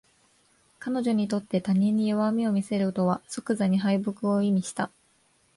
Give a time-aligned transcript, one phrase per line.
[0.79, 4.89] 彼女にとって他人に弱みを見せるとは即座に敗北を意味した